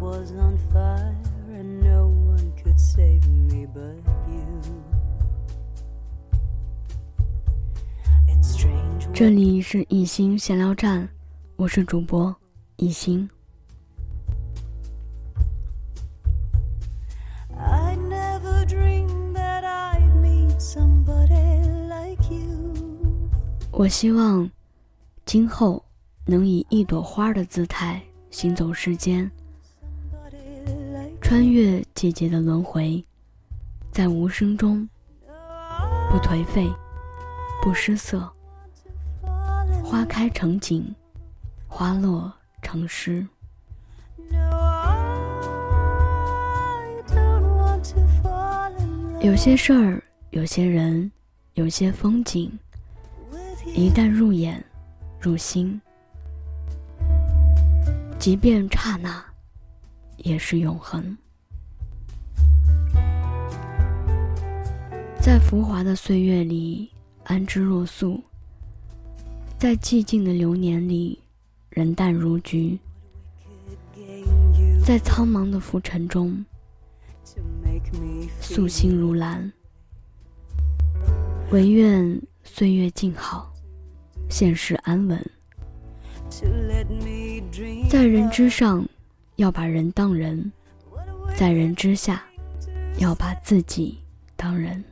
[0.00, 1.14] was on fire
[1.52, 3.94] and no one could save me but
[4.26, 4.62] you。
[9.12, 11.06] 这里是一心闲聊站，
[11.56, 12.34] 我是主播
[12.76, 13.28] 一心。
[23.70, 24.50] 我希望
[25.26, 25.84] 今后
[26.24, 29.30] 能以一朵花的姿态行走世间。
[31.30, 33.04] 穿越季节的轮回，
[33.92, 34.88] 在无声中
[36.10, 36.68] 不颓废，
[37.62, 38.28] 不失色。
[39.84, 40.92] 花开成景，
[41.68, 43.24] 花落成诗。
[49.20, 51.12] 有些事儿，有些人，
[51.54, 52.50] 有些风景，
[53.66, 54.64] 一旦入眼、
[55.20, 55.80] 入心，
[58.18, 59.24] 即便刹那，
[60.24, 61.16] 也是永恒。
[65.20, 66.90] 在浮华的岁月里，
[67.24, 68.22] 安之若素。
[69.58, 71.18] 在寂静的流年里，
[71.68, 72.78] 人淡如菊；
[74.82, 76.42] 在苍茫的浮尘中，
[78.40, 79.52] 素心如兰。
[81.50, 83.52] 唯愿岁月静好，
[84.30, 85.30] 现世安稳。
[87.90, 88.88] 在人之上，
[89.40, 90.38] 要把人当人；
[91.34, 92.22] 在人之下，
[92.98, 93.98] 要把自己
[94.36, 94.84] 当人。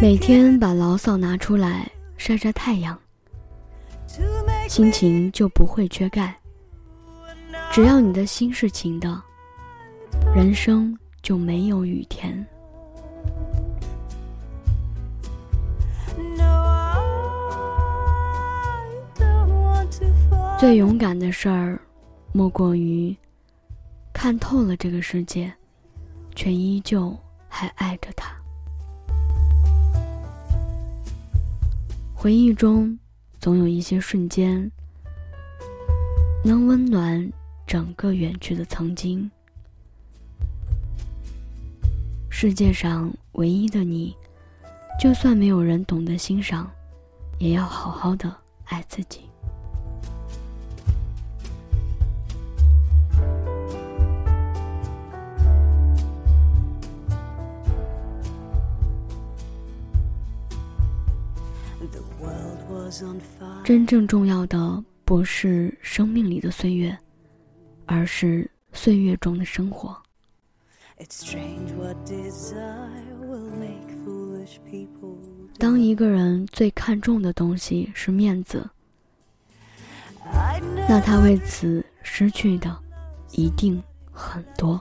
[0.00, 2.98] 每天把牢骚拿出来晒晒太阳，
[4.70, 6.34] 心情就不会缺钙。
[7.70, 9.22] 只要你的心是晴的，
[10.34, 12.42] 人生就没有雨天。
[20.56, 21.78] 最勇敢的事儿，
[22.32, 23.14] 莫过于
[24.12, 25.52] 看透了这个世界，
[26.34, 27.14] 却依旧
[27.48, 28.34] 还爱着他。
[32.14, 32.96] 回忆中，
[33.40, 34.70] 总有一些瞬间，
[36.42, 37.30] 能温暖
[37.66, 39.30] 整个远去的曾经。
[42.30, 44.16] 世界上唯一的你，
[44.98, 46.70] 就算没有人懂得欣赏，
[47.38, 48.34] 也要好好的
[48.66, 49.28] 爱自己。
[63.64, 66.96] 真正重要的不是生命里的岁月，
[67.86, 69.96] 而是岁月中的生活。
[75.58, 78.68] 当一个人最看重的东西是面子，
[80.88, 82.76] 那他为此失去的
[83.32, 84.80] 一定很多。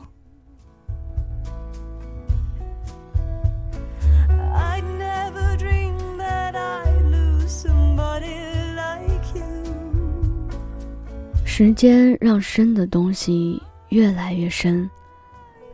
[11.56, 14.90] 时间让深的东西越来越深，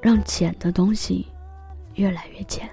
[0.01, 1.25] 让浅的东西
[1.95, 2.69] 越来越浅。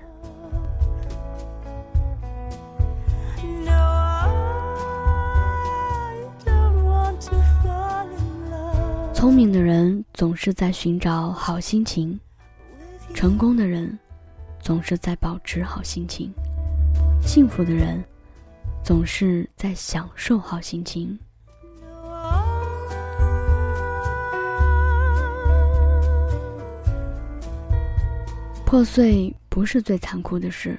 [9.14, 12.18] 聪明的人总是在寻找好心情，
[13.14, 13.96] 成功的人
[14.58, 16.34] 总是在保持好心情，
[17.22, 18.04] 幸福的人
[18.82, 21.16] 总是在享受好心情。
[28.66, 30.76] 破碎不是最残酷的事，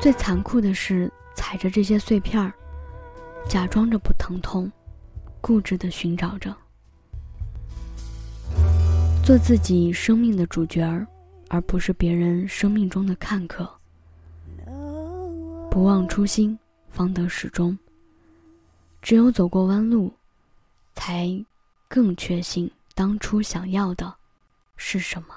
[0.00, 2.52] 最残酷的是踩着这些碎片儿，
[3.48, 4.70] 假装着不疼痛，
[5.40, 6.56] 固执的寻找着，
[9.24, 11.04] 做自己生命的主角儿，
[11.48, 13.68] 而不是别人生命中的看客。
[15.68, 16.56] 不忘初心，
[16.90, 17.76] 方得始终。
[19.02, 20.12] 只有走过弯路，
[20.94, 21.28] 才
[21.88, 24.14] 更确信当初想要的
[24.76, 25.34] 是什么。